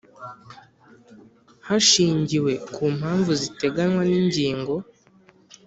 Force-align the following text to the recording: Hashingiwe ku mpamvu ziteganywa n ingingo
Hashingiwe 1.67 2.53
ku 2.73 2.83
mpamvu 2.97 3.31
ziteganywa 3.41 4.03
n 4.09 4.11
ingingo 4.19 4.73